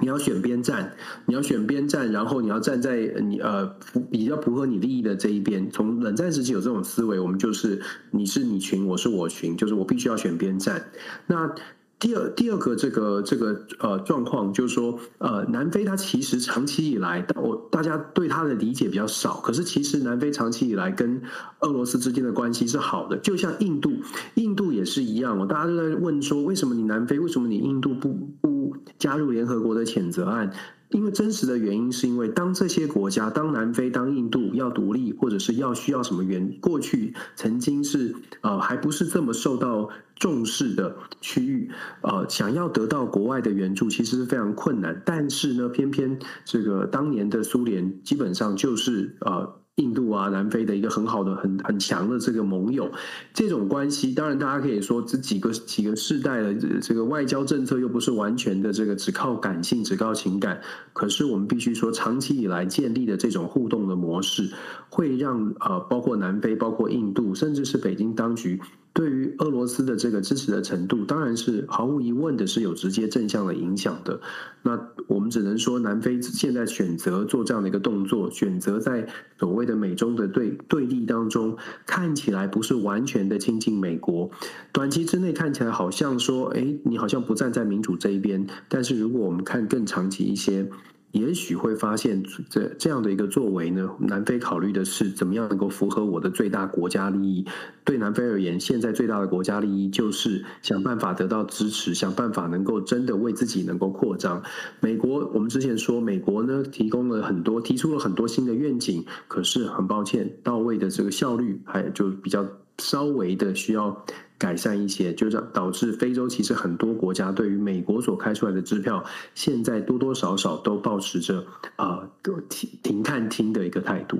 [0.00, 0.94] 你要选边站，
[1.26, 3.66] 你要选边站，然后你要站在你呃
[4.10, 5.70] 比较符合你利益的这一边。
[5.70, 10.84] 从冷战时期有这种思维，我们就是你是你群，我是我群，就是我必须要选边站。
[11.26, 11.54] 那
[11.98, 19.34] 第二，第二个这个这个呃状况就是说，呃，南非它其实长期以来，我大家对它的理解比较少。
[19.40, 21.20] 可是其实南非长期以来跟
[21.58, 23.92] 俄罗斯之间的关系是好的，就像印度，
[24.36, 25.46] 印度也是一样。
[25.46, 28.49] 大家都在问说，为什么你南非，为什么你印度不不
[28.98, 30.52] 加入联合国的谴责案？
[30.90, 45.00] 因为真实的原因是因为，当这些国家，当南非、当印度要独立，或者是要需要什么援，过去曾经是呃还不是这么受到重视的区域，呃，想要得到国外的援助，其实是非常困难。
[45.06, 49.59] 但是呢，偏偏这个当年的苏联基本上就是呃。
[49.80, 52.90] 印度啊，南非的一个很好的、很很强的这个盟友，
[53.32, 60.60] 这种关系，当然大家可以说这几个几个世代的这个外交政策又不是完全的这个只靠感性、只靠情感，
[60.92, 64.50] 可是我们必须说，长期以来建立的这种互动的模式，
[64.90, 68.60] 会让呃，包括南非、包括印度，甚至是北京当局。
[68.92, 74.20] 对于俄罗斯的这个支持的程度，当然是毫无疑问的是有直接正向的影响的。
[74.62, 79.06] 那我们只能说，南非现在选择做这样的一个动作，选择在
[79.38, 84.30] 所谓的美中的对对立当中，看起来不是完全的亲近美国。
[84.72, 88.46] 短期之内看起来好像说，哎，你好像不站在民主这一边。
[88.68, 90.68] 但是如果我们看更长期一些。
[91.12, 97.44] 也许会发现这这样的一个作为呢，南非考虑的是怎么样能够符合我的最大国家利益。
[97.84, 104.40] 对南非而言，现在最大的国家利益就是想办法得到支持，想办法能够真的为自己能够扩张。
[104.78, 112.46] 美国，我们之前说，美国呢提供了很多，提出了很多新的愿景，可是很抱歉，到位的这个效率还就比较
[112.78, 114.04] 稍微的需要。
[114.40, 121.44] 改善一些，就这导致非洲其实很多国家对于美国所开出来的支票，现在多多少少都保持着
[121.76, 122.08] 啊
[122.48, 124.18] 停停看听的一个态度。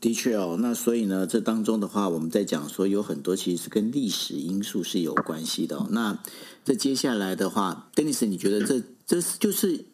[0.00, 5.86] 的确哦，那所以呢，这当中的话，我们在讲说有很多其实是跟历史因素是有关系的。
[5.90, 6.18] 那
[6.64, 9.84] 这接下来的话，Dennis，你觉得这这就是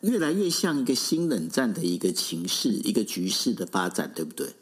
[0.00, 4.54] 越来越像一个新冷战的一个情势、一个局势的发展，对不对？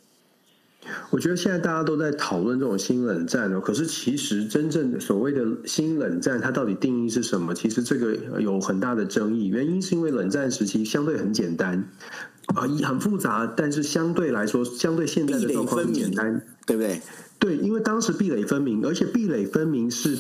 [1.10, 7.54] 我觉得现在大家都在讨论这种新冷战哦，可是其实真正所谓的新冷战，它到底定义是什么？
[7.54, 9.46] 其实这个有很大的争议。
[9.46, 11.84] 原因是因为冷战时期相对很简单
[12.54, 17.00] 啊，很复杂，但是相对来说，相对现在的状况很简单，对不对？
[17.38, 20.16] 对，因为当时壁垒分明，而且壁垒分明是。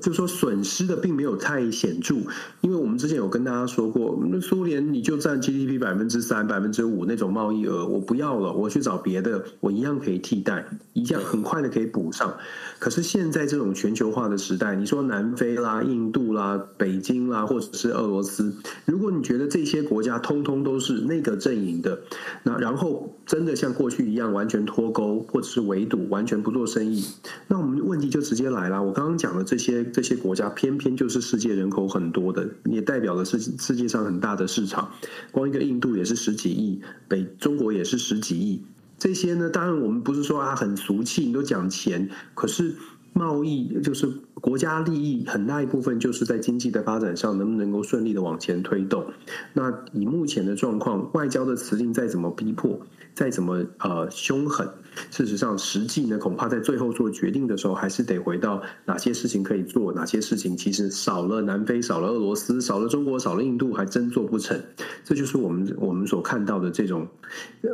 [0.00, 2.16] 就说损失的并没有太显著，
[2.60, 12.34] 因为我们之前有跟大家说过，那苏联你就占 GDP 百分之三、百分之五那种贸易额，我不要了，我去找别的，我一样可以替代，一样很快的可以补上。
[12.78, 18.54] 可是现在这种全球化的时代，你说南非啦、印度啦、北京啦，或者是俄罗斯，
[18.86, 22.00] 如果你觉得这些国家通通都是那个阵营的，
[22.42, 27.04] 那然后真的像过去一样完全脱钩，或者是围堵，完全不做生意，
[27.48, 28.82] 那我们问题就直接来了。
[28.82, 34.92] 我刚刚讲的这些这些国家，偏偏就是世界人口很多的，也代表了世世界上很大的市场。
[35.30, 38.62] 光一个印度也是十几亿，北中国也是十几亿。
[38.98, 42.74] 这些呢，当然我们不是说啊很俗气，你都讲钱，可是
[43.12, 49.04] 贸易就是国家利益很大一部分就是在经济的发展上能不能够顺利的往前推动。
[49.52, 52.80] 那以目前的状况，外交的辞令再怎么逼迫，
[53.12, 54.66] 再怎么呃凶狠，
[55.10, 64.58] 事实上实际呢，恐怕在最后做决定的时候，还是得回到哪些事情可以做，哪些事情其实少了南非、少了俄罗斯、少了中国、少了印度，还真做不成。
[65.04, 67.06] 这就是我们我们所看到的这种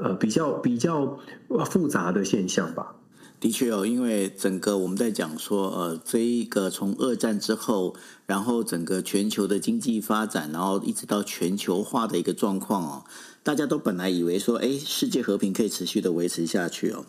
[0.02, 1.18] 呃比较比较
[1.66, 2.96] 复杂的现象吧。
[3.38, 7.94] 的确哦，因为整个我们在讲说，呃，这一个从二战之后，
[8.24, 13.04] 然后整个全球的经济发展，然后一直到全球化的一个状况哦，
[13.42, 17.04] 大家都本来以为说，哎，世界和平可以持续的维持下去哦，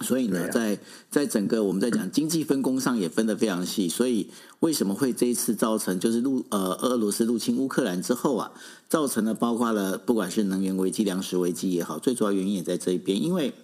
[0.00, 8.50] 所以呢，在在整个我们在讲经济分工上也分得非常细，所以为什么会这一次造成就是入呃俄罗斯入侵乌克兰之后啊，
[8.88, 13.54] 造成了包括了不管是能源危机、粮食危机也好，最主要原因也在这一边，因为。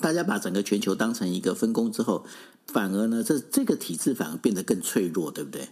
[0.00, 2.24] 大家把整个全球当成一个分工之后，
[2.66, 5.68] 反而呢，这这个体制反而变得更脆弱，对不对？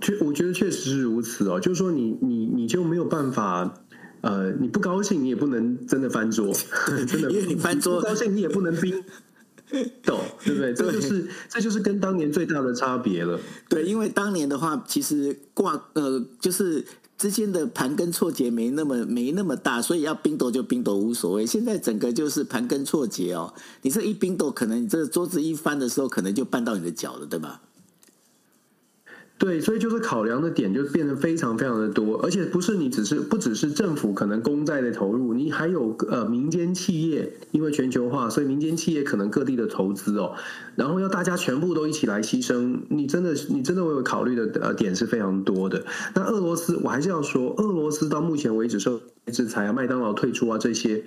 [0.00, 1.58] 确，我觉得确实是如此哦。
[1.58, 3.82] 就是说你，你你你就没有办法，
[4.20, 6.54] 呃，你不高兴，你也不能真的翻桌，
[7.06, 9.02] 真的，因为你翻桌，不高兴，你也不能冰
[10.02, 10.72] 懂， 对不对？
[10.74, 13.40] 这就是这就是跟当年最大的差别了。
[13.68, 16.84] 对，因为当年的话，其实挂呃，就是。
[17.22, 21.46] 之间的盘根错节没那么没那么大，所以要冰斗就冰斗无所谓。
[21.46, 27.60] 现在整个就是盘根错节哦，你这一冰斗，可能你这个桌子一翻的时候，可能就绊到你的脚了，对吧？
[29.42, 40.36] 对，所以就是考量的点就变得非常非常的多，而且不是你只是不只是政府可能公债的投入，你还有呃民间企业，因为全球化，所以民间企业可能各地的投资哦，
[40.76, 45.84] 然后要大家全部都一起来牺牲，你真的你真的会有考虑的呃点是非常多的。
[46.14, 48.90] 那俄罗斯，我还是要说，俄罗斯到目前为止是
[49.26, 51.04] 制裁啊，麦当劳退出啊这些。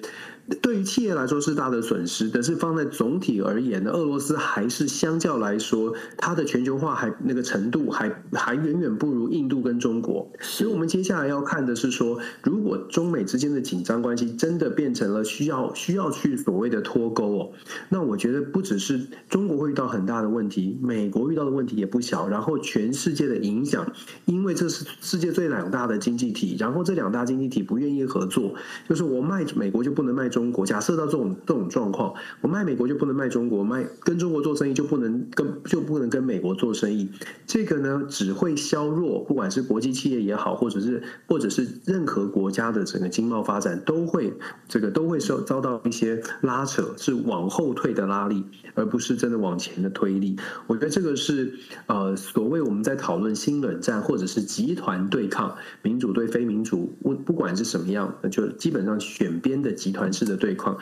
[0.62, 10.32] 对于企业来说是大的损失，但是放在总体而言呢，俄罗斯还是相较来说，它的全球化还那个程度还还远远不如印度跟中国。
[10.40, 17.52] 所以我们接下来要看的是说，如果中美之间的紧张关系真的变成了需要需要去所谓的脱钩哦，
[17.90, 23.84] 那我觉得不只是中国会遇到很大的问题，美国遇到的问题也不小，然后全世界的影响，
[24.26, 28.54] 因为这是世界最两大的经济体，然后这两大经济体不愿意合作，
[28.88, 30.26] 就是我卖美国就不能卖。
[30.36, 37.10] 中国假设到这种这种状况，我卖美国就不能卖中国，卖跟中国做生意就不能跟就不能跟美国做生意。
[37.46, 44.34] 这个呢，只会削弱，不管是国际企业也好，或者是或者是任何国家的整个经贸发展，都会
[44.68, 48.44] 这个都会受遭到一些拉扯，是往后退的拉力，
[48.76, 50.38] 而不是真的往前的推力。
[50.68, 51.54] 我觉得这个是
[51.88, 60.78] 呃，所谓我们在讨论新冷战或者是集团对抗，民主对非民主，不不管是什么样，就基本上选边的集团式的对抗，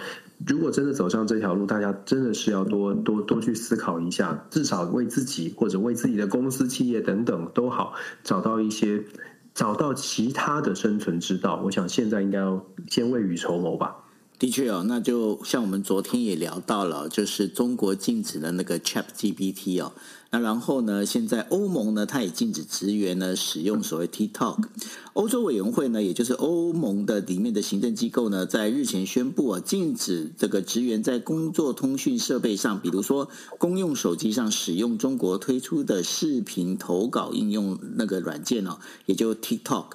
[0.46, 9.04] 如果真的走上这条路，大家真的是要多多多去思考一下，至少为自己或者为自己的公司、企业等等都好，找到一些
[9.54, 11.62] 找到其他的生存之道。
[11.64, 14.03] 我想现在应该要先未雨绸缪吧。
[14.44, 19.94] 的确哦，那就像我们昨天也聊到了，就是中国禁止了那个 ChatGPT 哦。
[20.32, 21.06] 那然后呢？
[21.06, 24.66] 现在欧盟呢，它也禁止职员呢使用所谓 TikTok。
[25.14, 39.86] 欧洲委员会呢，也就是欧盟的里面的行政机构呢，在日前宣布啊，禁止这个职员在工作通讯设备上，比如说公用手机上使用中国推出的视频投稿应用那个软件哦，也就 TikTok。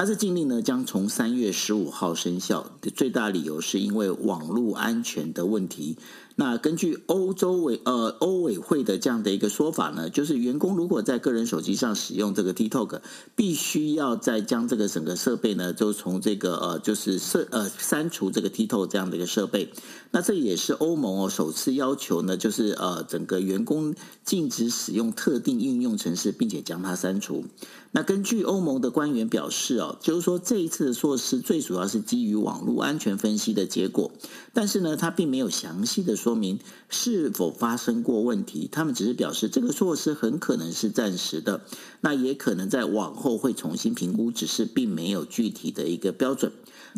[0.00, 2.70] 那这禁令呢，将从三月十五号生效。
[2.94, 5.96] 最大理由是因为网络安全的问题。
[6.40, 13.00] 那根据欧洲委呃欧委会的这样的一个说法呢，就是员工如果在个人手机上使用这个 TikTok，
[13.34, 19.72] 必须要再将这个整个设备呢，就从这个呃就是设呃删除这个 TikTok 这样的一个设备。
[20.12, 27.44] 那这也是欧盟哦首次要求呢，就是呃整个员工禁止使用特定应用程式，并且将它删除。
[27.90, 34.12] 那根据欧盟的官员表示哦，就是说这一次的措施最主要是基于网络安全分析的结果，
[34.52, 36.58] 但是呢，他并没有详细的说说明
[36.90, 38.68] 是否发生过问题。
[38.70, 41.62] 他们只是表示这个措施很可能是暂时的，
[42.02, 46.52] 那也可能在往后会重新评估，只是并没有具体的一个标准。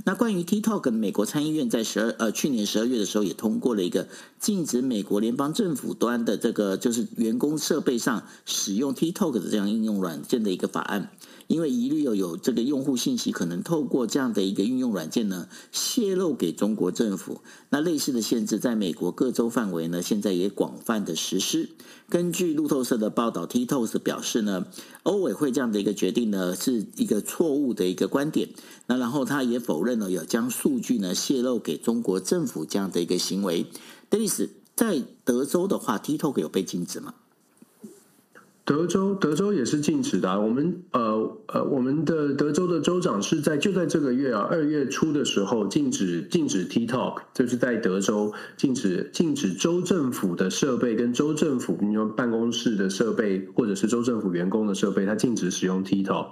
[0.05, 4.09] 那关于 TikTok，美国参议院在十二呃去年十二月的时候也通过了一个
[4.41, 11.13] 禁止美国联邦政府端的这个就是员工设备上使用 TikTok 的这样应用软件的一个法案。
[11.51, 21.71] 因为疑虑有有这个用户信息可能透过这样的一个运用软件呢泄露给中国政府，那类似的限制在美国各州范围呢现在也广泛的实施。
[22.09, 24.67] 根据路透社的报道，TikTok 表示呢，
[25.03, 28.51] 欧委会这样的一个决定呢是一个错误的一个观点。
[28.87, 33.67] 那然后他也否认了有将数据呢泄露给中国政府这样的一个行为。
[34.09, 37.15] Dennis 在德州的话，TikTok 有被禁止吗？
[38.63, 40.39] 德州，德州也是禁止的啊。
[40.39, 56.29] 我们呃呃，我们的德州的州长是在就在这个月啊，二月初的时候禁止禁止 TikTok，就是在德州禁止禁止州政府的设备跟州政府，比如说办公室的设备或者是州政府员工的设备，他禁止使用 TikTok。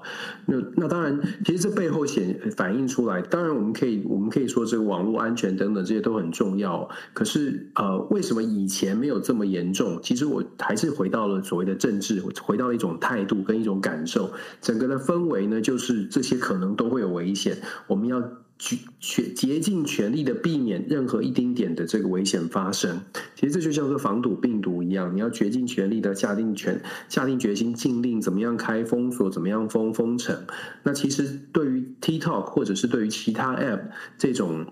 [0.46, 6.88] 那那当然，其实这背后显反映出来，当然我们可以我们可以说这个网络安全等等这些都很重要。
[7.12, 9.98] 可是呃，为什么以前没有这么严重？
[10.02, 12.17] 其实我还是回到了所谓的政治。
[12.20, 17.56] 回到一种态度跟一种感受，整个的氛围呢，就是这些可能都会有危险，
[17.86, 18.22] 我们要
[18.58, 23.00] 去竭竭尽全力的避免任何一丁点的这个危险发生。
[23.34, 30.44] 其实这就像是防堵病毒一样，你要竭尽全力的下定全下定决心禁令，怎么样开封锁，怎么样封封城。
[30.82, 33.80] 那其实对于 TikTok 或者是对于其他 App
[34.16, 34.66] 这种。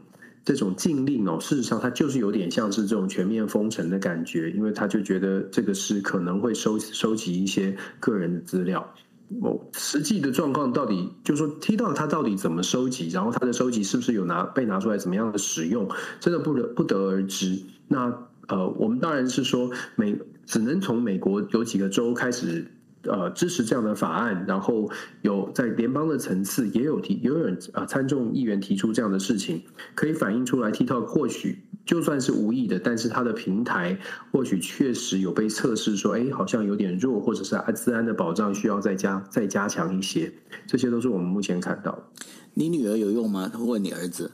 [0.46, 8.94] 这种禁令哦，事实上它就是有点像是这种全面封城的感觉，因为他就觉得这个是可能会收收集一些个人的资料。
[9.42, 15.90] 哦，实际的状况到底就是说，TikTok 它到底怎么收集，然后它的收集是不是有拿被拿出来怎么样的使用，
[16.20, 17.60] 真的不得不得而知。
[17.88, 18.06] 那
[18.46, 22.64] 呃，我们当然是说美只能从美国有几个州开始。
[23.08, 24.90] 呃，支持这样的法案，然后
[25.22, 29.62] 有在联邦的层次也有提，也有人啊参众议员提出这样的事情，
[29.94, 33.98] 可以反映出来，TikTok 或许就算是无意的，但是它的平台
[34.32, 40.32] 或许确实有被测试说，哎，好像有点弱，或者是啊资安的保障需要再加再加强一些，
[40.66, 42.10] 这些都是我们目前看到。
[42.54, 43.50] 你女儿有用吗？
[43.58, 44.30] 问你儿子？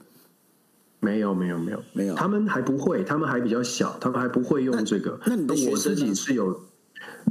[1.00, 5.18] 没有，没有，没有，没有，他们还不会，他们还比较小，他们还不会用这个。
[5.26, 6.58] 那，那你我自己是有。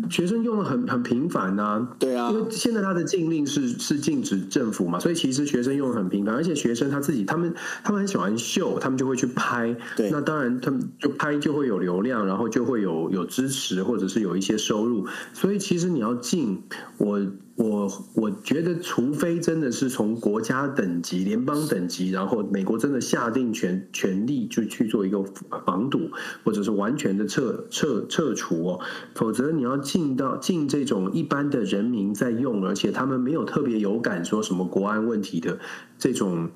[0.10, 16.62] 学生用的很很频繁呐、啊，对啊，因为现在他的禁令是是禁止政府嘛，所以其实学生用的很频繁，而且学生他自己他们他们很喜欢秀，他们就会去拍，对，那当然他们就拍就会有流量，然后就会有有支持或者是有一些收入，所以其实你要禁
[16.98, 17.20] 我。
[17.56, 25.24] 我我觉得，除非真的是从国家等级、联邦等级，然后美国真的下定全全力就去做一个
[25.66, 26.10] 防堵，
[26.44, 28.80] 或者是完全的撤撤撤除哦，
[29.14, 35.60] 否则你要进到进这种一般的人民在用，而且他们没有特别有感说什么国安问题的
[36.00, 36.50] 这种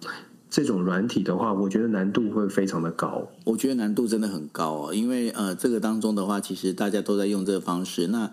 [0.49, 3.27] 这种软体的话，我觉得难度会非常的高。
[3.43, 8.07] 我觉得难度真的很高哦，因为呃，这个当中的话，其实大家都在用这个方式。
[8.07, 8.31] 那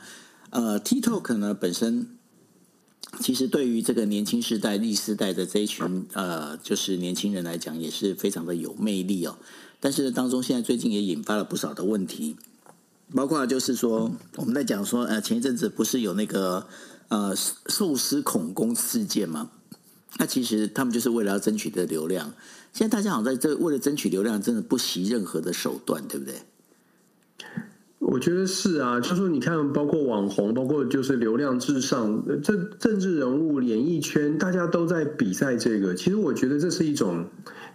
[0.50, 2.06] 呃，TikTok 呢本身。
[3.20, 9.36] 其实对于这个年轻时代、历世代的这一群呃，就是年轻人来讲，也是非常的有魅力哦。
[9.80, 12.36] 但是当中现在最近也引发了不少的问题，
[13.14, 16.66] 包括就是说我们在讲说，呃，前一阵子不是有那个
[17.08, 17.34] 呃
[17.66, 19.50] 寿司恐攻事件吗？
[20.18, 22.32] 那其实他们就是为了要争取的流量。
[22.72, 26.42] 现在大家好像在这为了争取流量，真的不惜任何的手段，对不对？
[28.12, 35.94] 我觉得是啊，就是说你看，包括网红，包括就是流量至上，这政治人物、演艺圈，大家都在比赛这个。
[35.94, 37.24] 其实我觉得这是一种，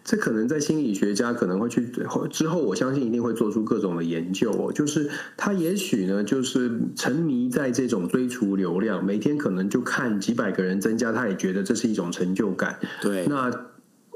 [0.04, 1.90] 这可能在心理学家可能会去
[2.30, 4.72] 之后，我相信一定会做出各种的研究哦。
[4.72, 12.78] 就是他也许呢，就是沉迷在这种追逐流量，每天可能就看几百个人增加，他也觉得这是一种成就感。
[13.02, 13.52] 对，那。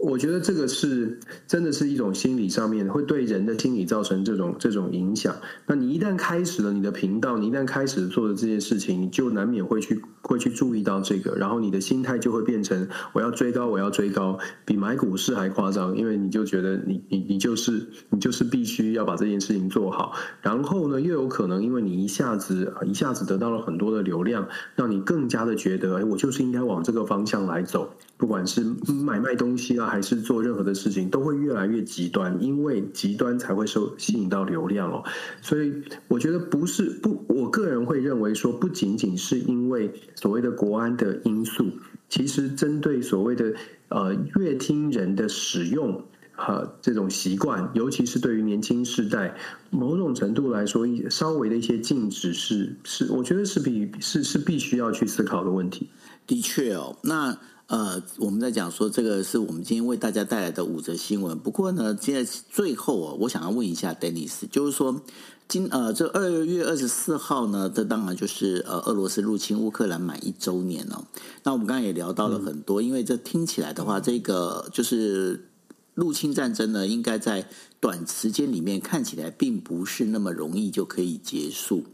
[0.04, 5.36] 我觉得这个是真的是一种心理上面会对人的心理造成这种这种影响。
[5.68, 20.14] 那你一旦开始了你的频道，你一旦开始做的这件事情，你就难免会去会去注意到这个，然后你的心态就会变成我要追高，我要追高，比买股市还夸张，因为你就觉得你你你就是你就是必须要把这件事情做好。
[20.42, 27.94] 然后呢，又有可能因为你一下子一下子得到了很多的流量，让你更加的觉得，哎，我就是应该往这个方向来走。
[28.18, 28.64] 不管是
[29.04, 35.04] 买卖东西啊，还是做任何的事情，都会越来越极端，因为极端才会受吸引到流量哦。
[35.42, 35.74] 所以
[36.08, 41.66] 我觉得不是不，我个人会认为说，不仅仅是因为所谓的国安的因素，
[42.08, 43.54] 其实针对所谓的
[43.90, 49.36] 呃乐听人的使用和这种习惯，尤其是对于年轻世代，
[49.72, 55.90] 某种程度来说，稍微的一些禁止是是，我觉得是必是是必须要去思考的问题。
[56.26, 57.38] 的确哦，那。
[57.72, 61.40] 呃，我们在讲说这个是我们今天为大家带来的五则新闻。
[61.40, 65.02] 不过呢，现在最后啊，我想要问一下 Dennis，就是说
[65.48, 71.08] 今呃这二月二十四号呢，这当然就是呃俄罗斯入侵乌克兰满一周年了。
[71.44, 75.48] 那我们刚刚也聊到了很多，因为这听起来的话，这个就是
[75.94, 77.48] 入侵战争呢，应该在
[77.80, 81.86] 短时间里面看起来并不是那么容易就可以结束。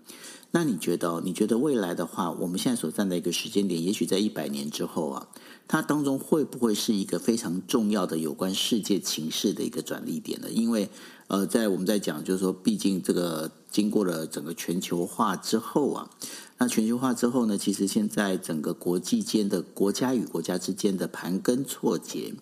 [0.49, 1.21] 那你觉得？
[1.23, 5.27] 你觉得未来的话，我们现在所站的一个时间点，也许在一百年之后啊？
[5.67, 10.49] 它当中会不会是一个非常重要的有关世界情势的一个转捩点呢？
[10.49, 10.89] 因为
[11.27, 16.09] 呃，在我们在讲，就是说，毕竟这个经过了整个全球化之后啊，
[16.57, 22.33] 那全球化之后呢，其实现在整个国际间的国家与国家之间的盘根错节，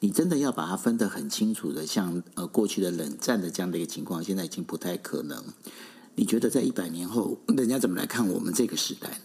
[0.00, 5.42] 你真的要把它分得很清楚的，像呃过去的冷战的这样的一个情况，现在已经不太可能。
[6.16, 9.20] 你觉得在一百年后，人家怎么来看我们这个时代？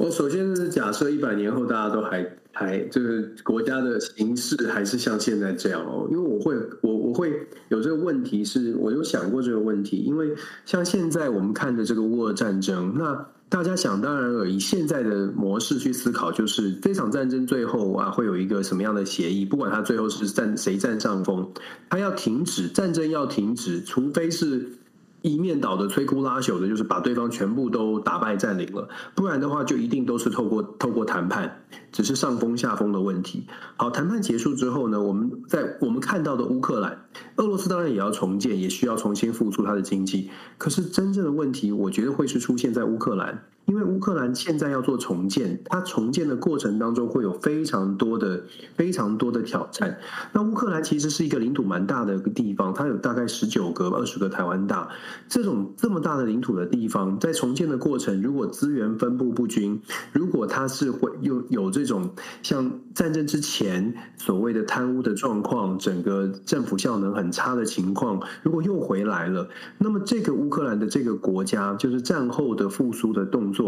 [0.00, 10.34] 我首先是假设一百年后大家都还还就是国家的形势还是像现在这样哦，因为我会我我会有这个问题是，我有想过这个问题，因为
[10.64, 21.46] 像现在我们看的这个乌俄战争，那大家想当然尔以现在的模式去思考，就是这场战争最后啊会有一个什么样的协议，不管他最后是占谁占上风，
[21.90, 24.79] 他要停止战争要停止，除非是。
[25.22, 31.62] 一面倒的摧枯拉朽的，就是把对方全部都打败占领了，不然的话就一定都是透过透过谈判，
[31.92, 33.46] 只是上风下风的问题。
[33.76, 37.06] 好，谈判结束之后呢，我们在我们看到的乌克兰，
[37.36, 40.30] 俄罗斯当然也要重建，也需要重新复苏它的经济。
[40.58, 43.44] 可是真正的问题，我觉得会是出现在乌克兰。
[43.70, 48.42] 因为乌克兰现在要做重建，它重建的过程当中会有非常多的、
[48.74, 49.96] 非常多的挑战。
[50.32, 54.88] 那乌克兰其实是一个领土蛮大的一个地方，它有大概十九个、二十个台湾大。
[55.28, 59.80] 这种这么大的领土的地方，在重建的过程，如果资源分布不均，
[60.12, 62.10] 如果它是会有有这种
[62.42, 69.48] 像战争之前所谓的贪污的状况，整个政府效能很差的情况，如果又回来了，
[69.78, 73.59] 那么这个乌克兰的这个国家，就是战后的复苏的动作。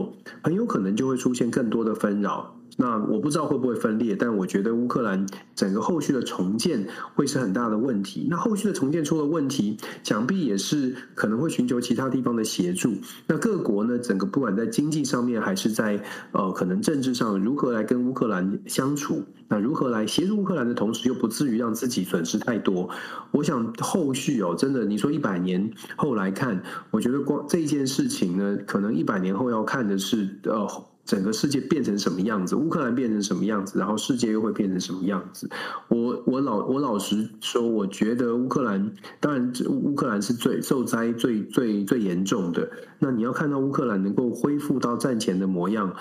[0.42, 2.61] 很有可能就会出现更多的纷扰。
[2.76, 8.26] 那我不知道会不会分裂，但我觉得乌克兰整个后续的重建会是很大的问题。
[8.30, 12.94] 那后续的重建出了问题，想必也是可能会寻求其他地方的协助。
[13.26, 16.02] 那各国呢，整个不管在经济上面，还是在
[16.32, 19.22] 呃可能政治上，如何来跟乌克兰相处？
[19.48, 22.88] 那如何来协助乌克兰的同时，又不至于让自己损失太多？
[23.32, 30.66] 我想后续哦，真的，你说一百年后来看，我觉得光这件事情呢，可能一百年后要看的是呃。
[31.04, 32.54] 整个世界变成什么样子？
[32.54, 33.78] 乌克兰变成什么样子？
[33.78, 35.50] 然后世界又会变成什么样子？
[35.88, 42.70] 我我老我老实说，我觉得乌克兰当然乌克兰是最受灾最最最严重的。
[43.00, 45.92] 那你要看到乌克兰能够恢复到战前的模样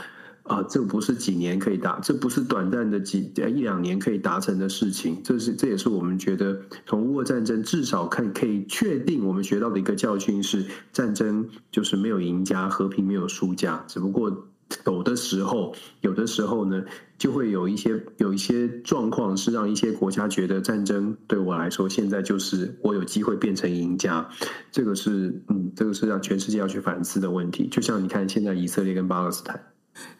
[0.43, 5.19] 啊，这不是几年可以达，这不是短暂的几一两年可以达成的事情。
[5.23, 14.45] 这是这也是我们觉得从乌俄战争至少看可以确定我们学到的一个教训是：战争就是没有赢家，和平没有输家，只不过。
[14.85, 16.83] 有的时候，有的时候呢，
[17.17, 24.27] 就会有一些有一些状况，是让一些国家觉得战争对我来说，现在就是我有机会变成赢家。
[24.71, 27.67] 这个是，嗯，这个是让全世界要去反思的问题。
[27.69, 29.61] 就像你看，现在以色列跟巴勒斯坦。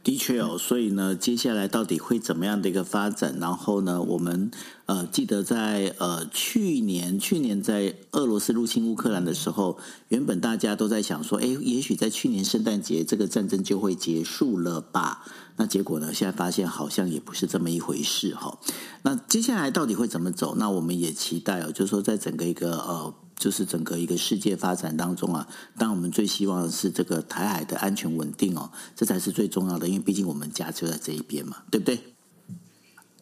[0.03, 3.37] 的确哦，所以呢，接下来到底会怎么样的一个发展？
[3.39, 4.49] 然后呢，我们
[4.87, 9.77] 呃记得在呃去年，去年在俄罗斯入侵乌克兰的时候，
[10.07, 15.23] 原本大家都在想说，哎，也许在去年圣诞节这个战争就会结束了吧？
[15.57, 18.57] 那结果呢，现在发现好像也不是这么一回事哈。
[19.03, 20.55] 那接下来到底会怎么走？
[20.57, 23.13] 那我们也期待哦，就是说在整个一个呃。
[23.41, 31.99] 就是整个一个世界发展当中啊，当然我们最希望的是这个台海的安全稳定哦，这才是最重要的，因为毕竟我们家就在这一边嘛，对不对？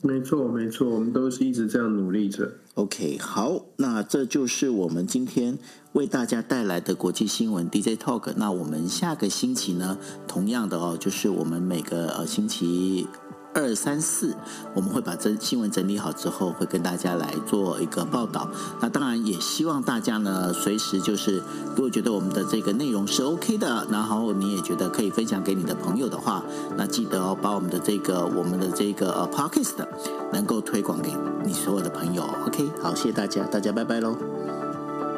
[0.01, 2.51] 没错，没错，我们都是一直这样努力着。
[2.73, 5.57] OK，好，那这就是我们今天
[5.93, 8.33] 为大家带来的国际新闻 DJ Talk。
[8.35, 9.97] 那我们下个星期呢，
[10.27, 13.07] 同样的哦，就是我们每个呃星期。
[13.53, 14.35] 二三四，
[14.73, 18.47] 我们会把这新闻整理好之后，会跟大家来做一个报道。
[18.81, 21.41] 那当然也希望大家呢，随时就是
[21.75, 26.43] 如果觉得我们的这个内容是 OK 的，然后你也觉得可以分享给你的朋友的话，
[26.77, 29.85] 那记得哦，把我们的这个我们的这个呃 Podcast
[30.31, 31.11] 能够推广给
[31.43, 32.23] 你所有的朋友。
[32.45, 34.15] OK，好，谢谢大家，大家拜拜喽。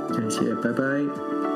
[0.09, 1.50] 感谢，拜拜。